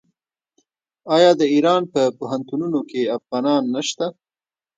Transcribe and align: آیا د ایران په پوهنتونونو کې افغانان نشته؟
آیا 1.15 1.31
د 1.39 1.41
ایران 1.53 1.81
په 1.93 2.01
پوهنتونونو 2.17 2.79
کې 2.89 3.11
افغانان 3.17 3.63
نشته؟ 3.75 4.05